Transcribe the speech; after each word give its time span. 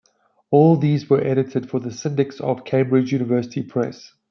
All 0.49 0.77
these 0.77 1.11
were 1.11 1.21
edited 1.23 1.69
for 1.69 1.79
the 1.79 1.91
syndics 1.91 2.39
of 2.41 2.57
the 2.57 2.63
Cambridge 2.63 3.11
University 3.13 3.61
Press. 3.61 4.13